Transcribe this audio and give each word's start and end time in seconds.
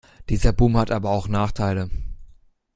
Dieser 0.29 0.51
Boom 0.51 0.77
hat 0.77 0.89
aber 0.89 1.11
auch 1.11 1.27
Nachteile. 1.27 1.91